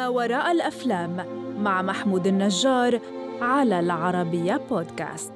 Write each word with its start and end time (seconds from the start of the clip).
ما 0.00 0.08
وراء 0.08 0.52
الأفلام 0.52 1.16
مع 1.62 1.82
محمود 1.82 2.26
النجار 2.26 3.00
على 3.40 3.80
العربية 3.80 4.60
بودكاست. 4.70 5.32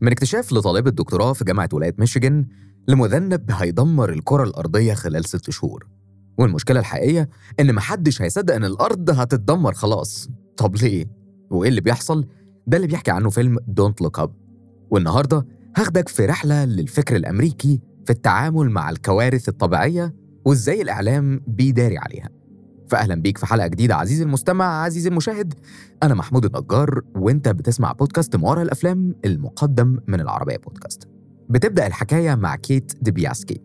من 0.00 0.12
اكتشاف 0.12 0.52
لطالبة 0.52 0.90
دكتوراه 0.90 1.32
في 1.32 1.44
جامعة 1.44 1.68
ولاية 1.72 1.94
ميشيغان 1.98 2.46
لمذنب 2.88 3.50
هيدمر 3.50 4.12
الكرة 4.12 4.44
الأرضية 4.44 4.94
خلال 4.94 5.24
ست 5.24 5.50
شهور. 5.50 5.86
والمشكلة 6.38 6.80
الحقيقية 6.80 7.28
إن 7.60 7.74
محدش 7.74 8.22
هيصدق 8.22 8.54
إن 8.54 8.64
الأرض 8.64 9.10
هتتدمر 9.10 9.72
خلاص. 9.72 10.28
طب 10.56 10.76
ليه؟ 10.76 11.06
وإيه 11.50 11.68
اللي 11.70 11.80
بيحصل؟ 11.80 12.26
ده 12.66 12.76
اللي 12.76 12.88
بيحكي 12.88 13.10
عنه 13.10 13.30
فيلم 13.30 13.58
Don't 13.66 14.00
Look 14.00 14.18
Up 14.18 14.34
والنهاردة 14.90 15.46
هاخدك 15.76 16.08
في 16.08 16.26
رحلة 16.26 16.64
للفكر 16.64 17.16
الأمريكي 17.16 17.80
في 18.04 18.10
التعامل 18.12 18.70
مع 18.70 18.90
الكوارث 18.90 19.48
الطبيعية 19.48 20.14
وإزاي 20.44 20.82
الإعلام 20.82 21.40
بيداري 21.46 21.98
عليها. 21.98 22.37
فأهلا 22.90 23.14
بيك 23.14 23.38
في 23.38 23.46
حلقة 23.46 23.66
جديدة. 23.66 23.96
عزيزي 23.96 24.24
المستمع 24.24 24.64
عزيزي 24.64 25.08
المشاهد 25.08 25.54
أنا 26.02 26.14
محمود 26.14 26.44
النجار 26.44 27.00
وأنت 27.16 27.48
بتسمع 27.48 27.92
بودكاست 27.92 28.36
ما 28.36 28.48
وراء 28.48 28.62
الأفلام 28.62 29.14
المقدم 29.24 29.98
من 30.06 30.20
العربية 30.20 30.56
بودكاست. 30.56 31.08
بتبدأ 31.48 31.86
الحكاية 31.86 32.34
مع 32.34 32.56
كيت 32.56 32.92
ديبياسكي. 33.02 33.60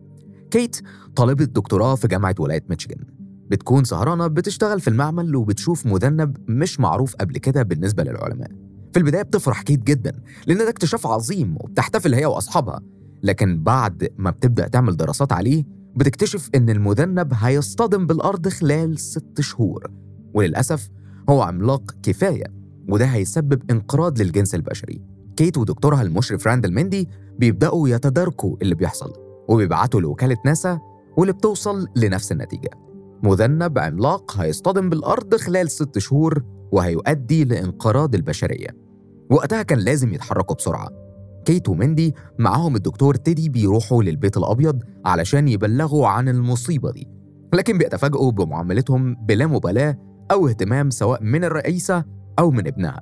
كيت 0.52 0.82
طالبة 1.16 1.46
دكتوراه 1.46 1.96
في 1.96 2.08
جامعة 2.08 2.36
ولاية 2.40 2.64
ميشيغان. 2.70 3.06
بتكون 3.52 3.84
سهرانة 3.84 4.28
بتشتغل 4.28 4.80
في 4.80 4.88
المعمل 4.88 5.36
وبتشوف 5.36 5.86
مذنب 5.86 6.38
مش 6.48 6.80
معروف 6.80 7.16
قبل 7.16 7.38
كده 7.38 7.64
بالنسبة 7.64 8.04
للعلماء. 8.04 8.52
في 8.94 9.00
البداية 9.00 9.22
بتفرح 9.22 9.62
كيت 9.62 9.84
جدا 9.84 10.12
لأن 10.48 10.58
ده 10.58 10.70
اكتشاف 10.70 11.08
عظيم 11.08 11.56
وبتحتفل 11.60 12.14
هي 12.14 12.26
وأصحابها. 12.26 12.82
لكن 13.24 13.64
بعد 13.64 14.10
ما 14.18 14.32
بتبدأ 14.32 14.68
تعمل 14.68 14.98
دراسات 14.98 15.34
عليه 15.34 15.64
بتكتشف 15.96 16.50
إن 16.56 16.70
المذنب 16.70 17.34
هيصطدم 17.34 18.08
بالأرض 18.08 18.48
خلال 18.48 19.00
ست 19.00 19.42
شهور 19.42 19.92
وللأسف 20.34 20.90
هو 21.30 21.42
عملاق 21.42 21.96
كفاية 22.04 22.46
وده 22.90 23.06
هيسبب 23.06 23.72
انقراض 23.72 24.22
للجنس 24.22 24.56
البشري. 24.56 25.02
كيت 25.38 25.58
ودكتورها 25.58 26.02
المشرف 26.02 26.48
راندل 26.48 26.74
مندي 26.74 27.10
بيبدأوا 27.40 27.90
يتداركوا 27.90 28.58
اللي 28.62 28.76
بيحصل 28.76 29.14
وبيبعتوا 29.48 30.02
لوكالة 30.02 30.38
ناسا 30.46 30.80
واللي 31.18 31.34
بتوصل 31.34 31.88
لنفس 31.96 32.32
النتيجة. 32.32 32.70
مذنب 33.24 33.80
عملاق 33.80 34.38
هيصطدم 34.38 34.90
بالأرض 34.90 35.36
خلال 35.36 35.72
ست 35.72 35.98
شهور 35.98 36.44
وهيؤدي 36.72 37.44
لانقراض 37.44 38.16
البشرية. 38.16 38.68
وقتها 39.32 39.64
كان 39.64 39.80
لازم 39.80 40.14
يتحركوا 40.14 40.56
بسرعة. 40.56 40.90
كيت 41.46 41.70
ومندي 41.70 42.16
معاهم 42.40 42.76
الدكتور 42.76 43.16
تيدي 43.16 43.50
بيروحوا 43.50 44.04
للبيت 44.04 44.38
الأبيض 44.38 44.84
علشان 45.06 45.48
يبلغوا 45.48 46.08
عن 46.08 46.30
المصيبة 46.30 46.92
دي. 46.92 47.08
لكن 47.54 47.78
بيتفاجئوا 47.78 48.32
بمعاملتهم 48.32 49.16
بلا 49.16 49.48
مبالاة 49.48 49.98
أو 50.32 50.48
اهتمام 50.48 50.90
سواء 50.90 51.24
من 51.24 51.44
الرئيسة 51.44 52.04
أو 52.40 52.52
من 52.52 52.68
ابنها. 52.68 53.02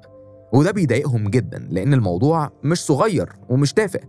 وده 0.54 0.72
بيضايقهم 0.72 1.28
جدا 1.28 1.68
لأن 1.72 1.94
الموضوع 1.94 2.50
مش 2.64 2.80
صغير 2.86 3.30
ومش 3.50 3.74
تافه. 3.74 4.00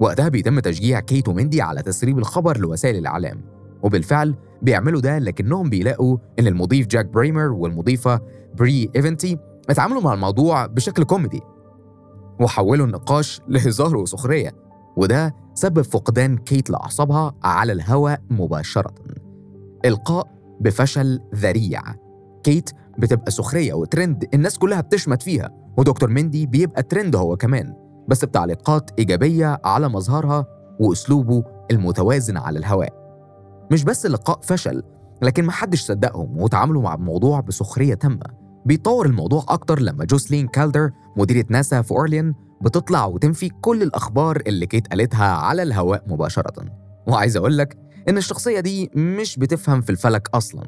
وقتها 0.00 0.28
بيتم 0.28 0.60
تشجيع 0.60 1.00
كيت 1.00 1.28
ومندي 1.28 1.62
على 1.62 1.82
تسريب 1.82 2.18
الخبر 2.18 2.58
لوسائل 2.58 2.96
الإعلام. 2.96 3.40
وبالفعل 3.82 4.34
بيعملوا 4.62 5.00
ده 5.00 5.18
لكنهم 5.18 5.70
بيلاقوا 5.70 6.18
إن 6.38 6.46
المضيف 6.46 6.86
جاك 6.86 7.06
بريمر 7.06 7.52
والمضيفة 7.52 8.20
بري 8.54 8.90
إيفانتي 8.96 9.38
اتعاملوا 9.70 10.02
مع 10.02 10.14
الموضوع 10.14 10.66
بشكل 10.66 11.04
كوميدي. 11.04 11.40
وحولوا 12.40 12.86
النقاش 12.86 13.40
لهزار 13.48 13.96
وسخرية 13.96 14.52
وده 14.96 15.34
سبب 15.54 15.82
فقدان 15.82 16.36
كيت 16.36 16.70
لأعصابها 16.70 17.34
على 17.44 17.72
الهواء 17.72 18.20
مباشرة. 18.30 18.94
اللقاء 19.84 20.26
بيفشل 20.60 21.20
ذريع. 21.34 21.82
كيت 22.42 22.70
بتبقى 22.98 23.30
سخرية 23.30 23.74
وترند 23.74 24.28
الناس 24.34 24.58
كلها 24.58 24.80
بتشمت 24.80 25.22
فيها 25.22 25.50
ودكتور 25.76 26.10
مندي 26.10 26.46
بيبقى 26.46 26.82
ترند 26.82 27.16
هو 27.16 27.36
كمان 27.36 27.74
بس 28.08 28.24
بتعليقات 28.24 28.90
إيجابية 28.98 29.60
على 29.64 29.88
مظهرها 29.88 30.46
وأسلوبه 30.80 31.44
المتوازن 31.70 32.36
على 32.36 32.58
الهواء. 32.58 33.02
مش 33.72 33.84
بس 33.84 34.06
اللقاء 34.06 34.38
فشل 34.42 34.82
لكن 35.22 35.44
محدش 35.44 35.80
صدقهم 35.82 36.38
وتعاملوا 36.40 36.82
مع 36.82 36.94
الموضوع 36.94 37.40
بسخرية 37.40 37.94
تامة. 37.94 38.41
بيتطور 38.66 39.06
الموضوع 39.06 39.44
أكتر 39.48 39.80
لما 39.80 40.04
جوسلين 40.04 40.48
كالدر 40.48 40.90
مديرة 41.16 41.44
ناسا 41.48 41.82
في 41.82 41.90
أورليان 41.90 42.34
بتطلع 42.62 43.04
وتنفي 43.06 43.48
كل 43.48 43.82
الأخبار 43.82 44.42
اللي 44.46 44.66
كيت 44.66 44.88
قالتها 44.88 45.26
على 45.26 45.62
الهواء 45.62 46.02
مباشرة. 46.06 46.64
وعايز 47.06 47.36
أقول 47.36 47.58
لك 47.58 47.78
إن 48.08 48.16
الشخصية 48.18 48.60
دي 48.60 48.90
مش 48.94 49.36
بتفهم 49.38 49.80
في 49.80 49.90
الفلك 49.90 50.28
أصلا. 50.34 50.62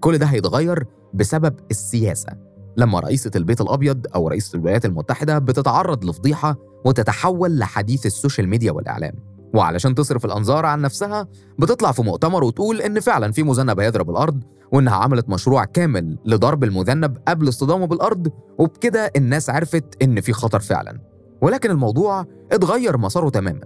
كل 0.00 0.18
ده 0.18 0.26
هيتغير 0.26 0.86
بسبب 1.14 1.54
السياسة. 1.70 2.32
لما 2.76 3.00
رئيسة 3.00 3.30
البيت 3.36 3.60
الأبيض 3.60 4.06
أو 4.14 4.28
رئيسة 4.28 4.56
الولايات 4.56 4.84
المتحدة 4.84 5.38
بتتعرض 5.38 6.04
لفضيحة 6.04 6.56
وتتحول 6.84 7.58
لحديث 7.58 8.06
ال 8.06 8.12
social 8.12 8.48
media 8.48 8.72
والإعلام. 8.72 9.14
وعلشان 9.54 9.94
تصرف 9.94 10.24
الأنظار 10.24 10.66
عن 10.66 10.80
نفسها 10.80 11.28
بتطلع 11.58 11.92
في 11.92 12.02
مؤتمر 12.02 12.44
وتقول 12.44 12.80
إن 12.80 13.00
فعلا 13.00 13.32
في 13.32 13.42
مذنب 13.42 13.80
هيضرب 13.80 14.10
الأرض 14.10 14.42
وإنها 14.72 14.94
عملت 14.94 15.28
مشروع 15.28 15.64
كامل 15.64 16.18
لضرب 16.24 16.64
المذنب 16.64 17.18
قبل 17.28 17.48
اصطدامه 17.48 17.86
بالأرض 17.86 18.28
وبكده 18.58 19.10
الناس 19.16 19.50
عرفت 19.50 20.02
إن 20.02 20.20
في 20.20 20.32
خطر 20.32 20.60
فعلا. 20.60 21.00
ولكن 21.42 21.70
الموضوع 21.70 22.26
اتغير 22.52 22.98
مساره 22.98 23.28
تماما. 23.28 23.60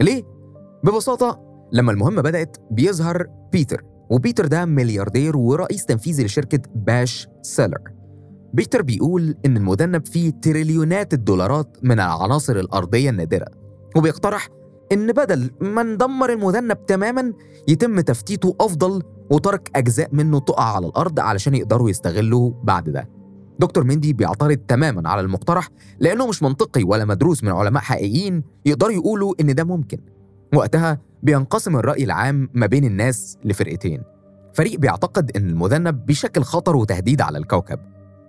ليه؟ 0.00 0.22
ببساطة 0.84 1.40
لما 1.72 1.92
المهمة 1.92 2.22
بدأت 2.22 2.56
بيظهر 2.70 3.26
بيتر 3.52 3.82
وبيتر 4.10 4.46
ده 4.46 4.64
ملياردير 4.64 5.36
ورئيس 5.36 5.84
تنفيذي 5.84 6.24
لشركة 6.24 6.60
BASH 6.74 7.28
Cellular. 7.42 7.80
بيتر 8.54 8.82
بيقول 8.82 9.34
إن 9.46 9.56
المذنب 9.56 10.06
فيه 10.06 10.30
تريليونات 10.30 11.14
الدولارات 11.14 11.76
من 11.82 12.00
العناصر 12.00 12.56
الأرضية 12.56 13.10
النادرة 13.10 13.46
وبيقترح 13.96 14.48
إن 14.92 15.12
بدل 15.12 15.50
ما 15.60 15.82
ندمر 15.82 16.32
المذنب 16.32 16.86
تماما 16.86 17.32
يتم 17.68 18.00
تفتيته 18.00 18.56
أفضل 18.60 19.02
وترك 19.30 19.70
أجزاء 19.76 20.08
منه 20.12 20.40
تقع 20.40 20.76
على 20.76 20.86
الأرض 20.86 21.20
علشان 21.20 21.54
يقدروا 21.54 21.90
يستغلوا 21.90 22.52
بعد 22.62 22.90
ده. 22.90 23.08
دكتور 23.58 23.84
مندي 23.84 24.12
بيعترض 24.12 24.56
تماما 24.56 25.08
على 25.10 25.20
المقترح 25.20 25.68
لأنه 26.00 26.26
مش 26.26 26.42
منطقي 26.42 26.82
ولا 26.82 27.04
مدروس 27.04 27.44
من 27.44 27.50
علماء 27.50 27.82
حقيقيين 27.82 28.42
يقدروا 28.66 28.92
يقولوا 28.92 29.34
إن 29.40 29.54
ده 29.54 29.64
ممكن. 29.64 29.98
وقتها 30.54 30.98
بينقسم 31.22 31.76
الرأي 31.76 32.04
العام 32.04 32.48
ما 32.54 32.66
بين 32.66 32.84
الناس 32.84 33.38
لفرقتين. 33.44 34.02
فريق 34.54 34.78
بيعتقد 34.78 35.36
إن 35.36 35.50
المذنب 35.50 36.06
بيشكل 36.06 36.42
خطر 36.42 36.76
وتهديد 36.76 37.20
على 37.20 37.38
الكوكب. 37.38 37.78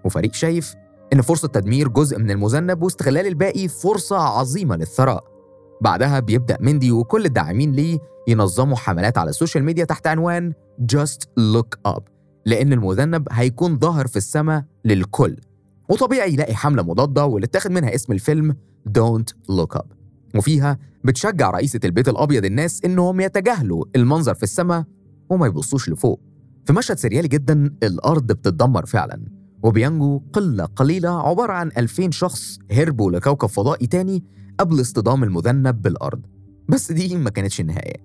وفريق 0.06 0.34
شايف 0.34 0.76
إن 1.14 1.22
فرصة 1.22 1.48
تدمير 1.48 1.88
جزء 1.88 2.20
من 2.20 2.32
المذنب 2.32 2.84
واستغلال 2.84 3.28
الباقي 3.28 3.68
فرصة 3.68 4.18
عظيمة 4.18 4.76
للثراء. 4.76 5.33
بعدها 5.82 6.20
بيبدأ 6.20 6.58
مندي 6.62 6.92
وكل 6.92 7.26
الداعمين 7.26 7.72
ليه 7.72 8.00
ينظموا 8.28 8.76
حملات 8.78 9.18
على 9.18 9.30
السوشيال 9.30 9.64
ميديا 9.64 9.86
تحت 9.86 10.08
عنوان 10.08 10.54
Just 10.94 11.20
Look 11.56 11.92
Up 11.92 12.02
لأن 12.46 12.74
المذنب 12.74 13.28
هيكون 13.32 13.80
ظاهر 13.80 14.08
في 14.08 14.18
السماء 14.18 14.66
للكل. 14.86 15.38
وطبيعي 15.90 16.34
يلاقي 16.34 16.56
حملة 16.56 16.84
مضادة 16.84 17.26
واللي 17.26 17.46
اتاخد 17.46 17.72
منها 17.72 17.96
اسم 17.96 18.14
الفيلم 18.14 18.56
Don't 19.00 19.34
Look 19.52 19.78
Up. 19.78 19.86
وفيها 20.36 20.78
بتشجع 21.04 21.50
رئيسة 21.50 21.80
البيت 21.86 22.10
الأبيض 22.10 22.46
الناس 22.46 22.82
إنهم 22.86 23.20
يتجاهلوا 23.20 23.86
المنظر 23.96 24.34
في 24.34 24.44
السماء 24.44 24.84
وما 25.30 25.48
يبصوش 25.48 25.90
لفوق. 25.90 26.20
في 26.66 26.74
مشهد 26.74 26.98
سريالي 26.98 27.28
جدا 27.28 27.74
الأرض 27.84 28.28
بتتدمر 28.32 28.86
فعلا. 28.86 29.22
وبينجو 29.64 30.22
قلة 30.34 30.66
قليلة 30.66 31.30
عبارة 31.30 31.54
عن 31.54 31.72
2000 31.78 32.12
شخص 32.12 32.60
هربوا 32.72 33.12
لكوكب 33.12 33.48
فضائي 33.48 33.88
تاني 33.88 34.24
قبل 34.60 34.82
اصطدام 34.82 35.24
المذنب 35.24 35.82
بالأرض. 35.82 36.22
بس 36.70 36.92
دي 36.92 37.16
ما 37.16 37.30
كانتش 37.30 37.62
النهاية. 37.62 37.96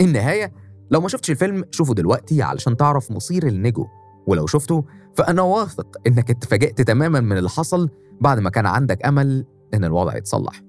النهاية 0.00 0.52
لو 0.90 1.00
ما 1.00 1.08
شفتش 1.08 1.30
الفيلم 1.30 1.64
شوفه 1.70 1.94
دلوقتي 1.94 2.42
علشان 2.42 2.76
تعرف 2.76 3.10
مصير 3.10 3.46
النجو. 3.46 3.86
ولو 4.26 4.46
شفته 4.46 4.84
فأنا 5.16 5.42
واثق 5.42 5.96
إنك 6.06 6.30
اتفاجئت 6.30 6.80
تماما 6.80 7.20
من 7.20 7.38
اللي 7.38 7.48
حصل 7.48 7.90
بعد 8.20 8.38
ما 8.38 8.50
كان 8.50 8.66
عندك 8.66 9.06
أمل 9.06 9.44
إن 9.74 9.84
الوضع 9.84 10.16
يتصلح. 10.16 10.62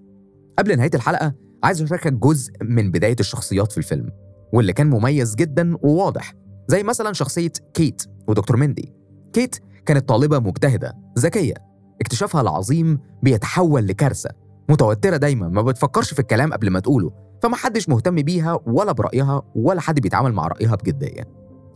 قبل 0.60 0.78
نهاية 0.78 0.92
الحلقة 0.96 1.34
عايز 1.64 1.82
أشاركك 1.82 2.14
جزء 2.14 2.54
من 2.62 2.92
بداية 2.92 3.16
الشخصيات 3.20 3.72
في 3.72 3.78
الفيلم 3.78 4.10
واللي 4.54 4.74
كان 4.74 4.90
مميز 4.90 5.36
جدا 5.36 5.78
وواضح 5.82 6.34
زي 6.68 6.84
مثلا 6.84 7.14
شخصية 7.14 7.52
كيت 7.74 8.04
ودكتور 8.28 8.58
مندي. 8.58 8.94
كيت 9.34 9.56
كانت 9.86 10.10
طالبة 10.10 10.40
مجتهدة 10.40 10.98
ذكية. 11.20 11.54
اكتشافها 12.02 12.42
العظيم 12.42 13.00
بيتحول 13.24 13.88
لكارثة. 13.88 14.30
متوترة 14.70 15.18
دايما 15.18 15.48
ما 15.48 15.62
بتفكرش 15.62 16.14
في 16.14 16.20
الكلام 16.20 16.54
قبل 16.54 16.70
ما 16.70 16.80
تقوله 16.80 17.12
فما 17.44 17.56
حدش 17.56 17.90
مهتم 17.90 18.16
بيها 18.16 18.60
ولا 18.66 18.92
برأيها 18.92 19.42
ولا 19.56 19.82
حد 19.82 20.00
بيتعامل 20.00 20.34
مع 20.34 20.48
رأيها 20.48 20.76
بجدية 20.76 21.24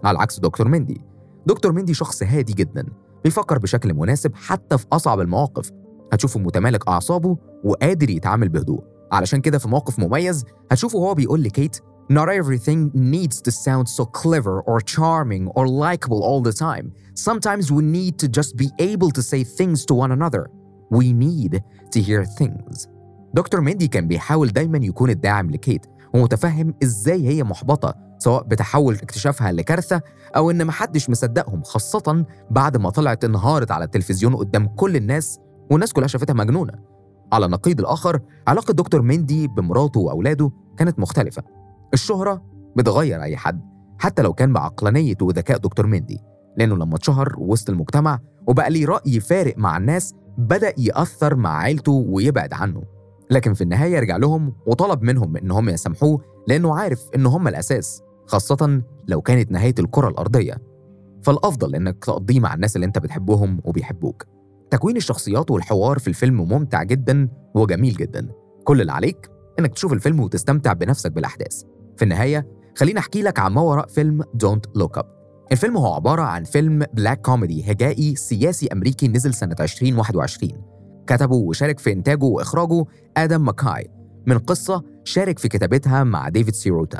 على 0.03 0.19
عكس 0.19 0.39
دكتور 0.39 0.67
مندي 0.67 1.01
دكتور 1.47 1.71
مندي 1.71 1.93
شخص 1.93 2.23
هادي 2.23 2.53
جدا 2.53 2.85
بيفكر 3.23 3.59
بشكل 3.59 3.93
مناسب 3.93 4.35
حتى 4.35 4.77
في 4.77 4.85
أصعب 4.93 5.19
المواقف 5.19 5.71
هتشوفه 6.13 6.39
متمالك 6.39 6.87
أعصابه 6.87 7.37
وقادر 7.63 8.09
يتعامل 8.09 8.49
بهدوء 8.49 8.83
علشان 9.11 9.41
كده 9.41 9.57
في 9.57 9.67
موقف 9.67 9.99
مميز 9.99 10.45
هتشوفه 10.71 10.99
هو 10.99 11.13
بيقول 11.13 11.43
لكيت 11.43 11.77
Not 12.11 12.27
everything 12.27 12.91
needs 12.93 13.41
to 13.41 13.51
sound 13.51 13.87
so 13.87 14.03
clever 14.05 14.61
or 14.69 14.81
charming 14.81 15.47
or 15.55 15.65
likable 15.85 16.21
all 16.21 16.41
the 16.41 16.51
time. 16.51 16.91
Sometimes 17.15 17.71
we 17.71 17.81
need 17.81 18.19
to 18.19 18.27
just 18.27 18.57
be 18.57 18.67
able 18.91 19.09
to 19.17 19.21
say 19.21 19.41
things 19.59 19.85
to 19.85 19.93
one 19.93 20.11
another. 20.11 20.43
We 20.93 21.05
need 21.13 21.53
to 21.95 21.99
hear 22.01 22.23
things. 22.25 22.87
دكتور 23.33 23.61
ميندي 23.61 23.87
كان 23.87 24.07
بيحاول 24.07 24.47
دايما 24.47 24.77
يكون 24.77 25.09
الداعم 25.09 25.51
لكيت 25.51 25.85
ومتفهم 26.15 26.73
إزاي 26.83 27.27
هي 27.27 27.43
محبطة 27.43 27.95
سواء 28.17 28.43
بتحول 28.43 28.95
اكتشافها 28.95 29.51
لكارثة 29.51 30.01
أو 30.35 30.51
إن 30.51 30.65
محدش 30.65 31.09
مصدقهم 31.09 31.63
خاصة 31.63 32.25
بعد 32.51 32.77
ما 32.77 32.89
طلعت 32.89 33.23
انهارت 33.23 33.71
على 33.71 33.85
التلفزيون 33.85 34.35
قدام 34.35 34.65
كل 34.67 34.95
الناس 34.95 35.39
والناس 35.71 35.93
كلها 35.93 36.07
شافتها 36.07 36.33
مجنونة 36.33 36.73
على 37.33 37.45
النقيض 37.45 37.79
الآخر 37.79 38.19
علاقة 38.47 38.71
دكتور 38.73 39.01
ميندي 39.01 39.47
بمراته 39.47 39.99
وأولاده 39.99 40.51
كانت 40.77 40.99
مختلفة 40.99 41.43
الشهرة 41.93 42.41
بتغير 42.75 43.21
أي 43.23 43.37
حد 43.37 43.61
حتى 43.99 44.21
لو 44.21 44.33
كان 44.33 44.53
بعقلانية 44.53 45.15
وذكاء 45.21 45.57
دكتور 45.57 45.87
ميندي 45.87 46.19
لأنه 46.57 46.75
لما 46.75 46.95
اتشهر 46.95 47.35
وسط 47.37 47.69
المجتمع 47.69 48.19
وبقى 48.47 48.69
ليه 48.69 48.85
رأي 48.85 49.19
فارق 49.19 49.53
مع 49.57 49.77
الناس 49.77 50.13
بدأ 50.37 50.73
يأثر 50.77 51.35
مع 51.35 51.57
عيلته 51.57 51.91
ويبعد 51.91 52.53
عنه. 52.53 52.83
لكن 53.31 53.53
في 53.53 53.61
النهاية 53.61 53.99
رجع 53.99 54.17
لهم 54.17 54.53
وطلب 54.65 55.01
منهم 55.01 55.37
إنهم 55.37 55.69
يسامحوه 55.69 56.21
لأنه 56.47 56.75
عارف 56.75 57.09
إن 57.15 57.25
هم 57.25 57.47
الأساس 57.47 58.01
خاصة 58.25 58.81
لو 59.07 59.21
كانت 59.21 59.51
نهاية 59.51 59.75
الكرة 59.79 60.09
الأرضية. 60.09 60.57
فالأفضل 61.23 61.75
إنك 61.75 62.05
تقضيه 62.05 62.39
مع 62.39 62.53
الناس 62.53 62.75
اللي 62.75 62.85
أنت 62.85 62.99
بتحبهم 62.99 63.61
وبيحبوك. 63.63 64.25
تكوين 64.71 64.97
الشخصيات 64.97 65.51
والحوار 65.51 65.99
في 65.99 66.07
الفيلم 66.07 66.41
ممتع 66.41 66.83
جدا 66.83 67.29
وجميل 67.55 67.93
جدا. 67.93 68.29
كل 68.63 68.81
اللي 68.81 68.91
عليك 68.91 69.29
إنك 69.59 69.73
تشوف 69.73 69.93
الفيلم 69.93 70.19
وتستمتع 70.19 70.73
بنفسك 70.73 71.11
بالأحداث. 71.11 71.63
في 71.97 72.03
النهاية 72.03 72.47
خليني 72.77 72.99
أحكي 72.99 73.21
لك 73.21 73.39
عن 73.39 73.51
ما 73.51 73.61
وراء 73.61 73.87
فيلم 73.87 74.23
Don't 74.23 74.81
Look 74.81 74.99
Up. 74.99 75.22
الفيلم 75.53 75.77
هو 75.77 75.93
عبارة 75.93 76.21
عن 76.21 76.43
فيلم 76.43 76.85
black 76.93 77.21
comedy 77.21 77.71
هجائي 77.71 78.15
سياسي 78.15 78.67
أمريكي 78.67 79.07
نزل 79.07 79.33
سنة 79.33 79.55
2021 79.59 80.51
كتبه 81.07 81.35
وشارك 81.35 81.79
في 81.79 81.91
إنتاجه 81.91 82.23
وإخراجه 82.25 82.85
آدم 83.17 83.45
ماكاي 83.45 83.89
من 84.25 84.37
قصة 84.37 84.83
شارك 85.03 85.39
في 85.39 85.47
كتابتها 85.47 86.03
مع 86.03 86.29
ديفيد 86.29 86.53
سيروتا. 86.53 86.99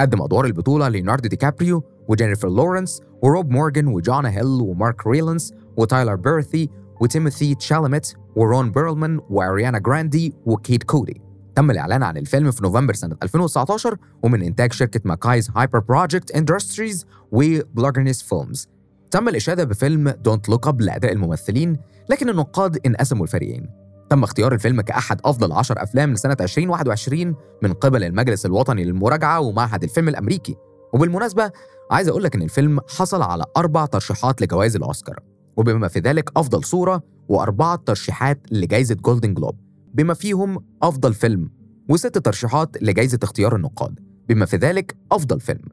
قدم 0.00 0.22
أدوار 0.22 0.44
البطولة 0.44 0.88
ليوناردو 0.88 1.28
دي 1.28 1.36
كابريو 1.36 1.82
وجينيفر 2.08 2.48
لورنس 2.48 3.00
وروب 3.22 3.50
مورجان 3.50 3.86
وجونا 3.86 4.26
هيل 4.26 4.46
ومارك 4.46 5.06
ريلانس 5.06 5.52
وتايلر 5.76 6.14
بيري 6.14 6.68
وتيموثي 7.00 7.54
تشالمت 7.54 8.16
ورون 8.36 8.70
بيرلمان 8.70 9.20
وأريانا 9.30 9.78
جراندي 9.78 10.34
وكيد 10.46 10.82
كودي. 10.82 11.25
تم 11.56 11.70
الإعلان 11.70 12.02
عن 12.02 12.16
الفيلم 12.16 12.50
في 12.50 12.62
نوفمبر 12.62 12.94
سنة 12.94 13.16
2019 13.22 13.96
ومن 14.22 14.42
إنتاج 14.42 14.72
شركة 14.72 15.00
McKay's 15.04 15.50
Hyperobject 15.56 15.78
Industries 15.78 16.30
و 16.30 17.06
Bluegrass 17.32 18.22
Films 18.22 18.68
تم 19.10 19.28
الإشادة 19.28 19.64
بفيلم 19.64 20.08
Don't 20.08 20.48
Look 20.48 20.66
Up 20.68 20.80
لأداء 20.80 21.12
الممثلين 21.12 21.76
لكن 22.10 22.28
النقاد 22.28 22.86
انقسموا 22.86 23.22
الفريقين. 23.22 23.70
تم 24.10 24.22
اختيار 24.22 24.54
الفيلم 24.54 24.80
كأحد 24.80 25.20
أفضل 25.24 25.52
عشر 25.52 25.82
أفلام 25.82 26.12
لسنة 26.12 26.36
2021 26.40 27.34
من 27.62 27.72
قبل 27.72 28.04
المجلس 28.04 28.46
الوطني 28.46 28.84
للمراجعة 28.84 29.40
ومعهد 29.40 29.82
الفيلم 29.82 30.08
الأمريكي. 30.08 30.56
وبالمناسبة 30.92 31.50
عايز 31.90 32.08
أقول 32.08 32.24
لك 32.24 32.34
إن 32.34 32.42
الفيلم 32.42 32.80
حصل 32.88 33.22
على 33.22 33.44
أربع 33.56 33.86
ترشيحات 33.86 34.42
لجوائز 34.42 34.76
الأوسكار 34.76 35.20
وبما 35.56 35.88
في 35.88 35.98
ذلك 35.98 36.30
أفضل 36.36 36.64
صورة 36.64 37.02
وأربعة 37.28 37.76
ترشيحات 37.86 38.40
لجائزة 38.50 38.94
جولدن 38.94 39.34
جلوب 39.34 39.65
بما 39.96 40.14
فيهم 40.14 40.64
أفضل 40.82 41.14
فيلم 41.14 41.50
وست 41.88 42.18
ترشيحات 42.18 42.82
لجائزة 42.82 43.18
اختيار 43.22 43.56
النقاد. 43.56 43.98
بما 44.28 44.46
في 44.46 44.56
ذلك 44.56 44.96
أفضل 45.12 45.40
فيلم. 45.40 45.64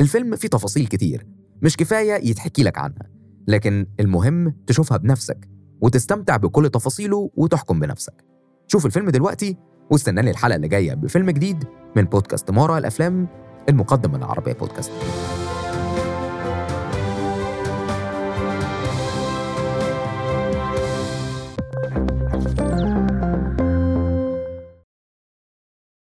الفيلم 0.00 0.36
فيه 0.36 0.48
تفاصيل 0.48 0.86
كتير 0.86 1.26
مش 1.62 1.76
كفاية 1.76 2.28
يتحكي 2.28 2.62
لك 2.62 2.78
عنها 2.78 3.10
لكن 3.48 3.86
المهم 4.00 4.54
تشوفها 4.66 4.96
بنفسك 4.96 5.48
وتستمتع 5.80 6.36
بكل 6.36 6.68
تفاصيله 6.68 7.30
وتحكم 7.34 7.80
بنفسك. 7.80 8.24
شوف 8.66 8.86
الفيلم 8.86 9.10
دلوقتي 9.10 9.56
واستناني 9.90 10.30
الحلقة 10.30 10.56
اللي 10.56 10.68
جاية 10.68 10.94
بفيلم 10.94 11.30
جديد 11.30 11.64
من 11.96 12.04
بودكاست 12.04 12.50
مارا 12.50 12.78
الأفلام 12.78 13.28
المقدم 13.68 14.10
من 14.10 14.16
العربية 14.16 14.52
بودكاست. 14.52 14.92